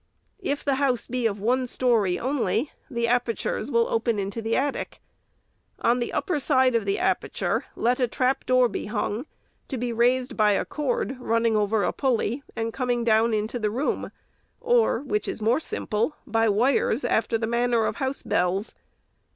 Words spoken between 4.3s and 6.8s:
the attic. On the upper side